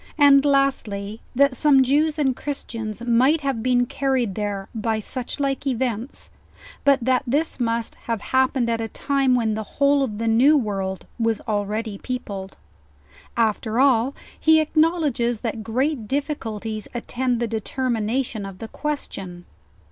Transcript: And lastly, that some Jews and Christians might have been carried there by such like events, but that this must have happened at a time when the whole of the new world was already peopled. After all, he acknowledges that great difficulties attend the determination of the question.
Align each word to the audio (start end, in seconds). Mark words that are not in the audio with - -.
And 0.17 0.43
lastly, 0.43 1.21
that 1.35 1.55
some 1.55 1.83
Jews 1.83 2.17
and 2.17 2.35
Christians 2.35 3.03
might 3.05 3.41
have 3.41 3.61
been 3.61 3.85
carried 3.85 4.33
there 4.33 4.67
by 4.73 4.99
such 4.99 5.39
like 5.39 5.67
events, 5.67 6.31
but 6.83 7.01
that 7.05 7.21
this 7.27 7.59
must 7.59 7.93
have 8.09 8.19
happened 8.33 8.67
at 8.67 8.81
a 8.81 8.87
time 8.87 9.35
when 9.35 9.53
the 9.53 9.61
whole 9.77 10.01
of 10.01 10.17
the 10.17 10.27
new 10.27 10.57
world 10.57 11.05
was 11.19 11.39
already 11.41 11.99
peopled. 11.99 12.57
After 13.37 13.79
all, 13.79 14.15
he 14.39 14.59
acknowledges 14.59 15.41
that 15.41 15.61
great 15.63 16.07
difficulties 16.07 16.87
attend 16.95 17.39
the 17.39 17.47
determination 17.47 18.43
of 18.43 18.57
the 18.57 18.69
question. 18.69 19.45